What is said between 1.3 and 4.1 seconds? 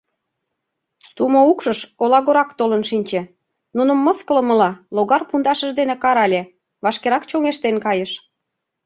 укшыш олагорак толын шинче, нуным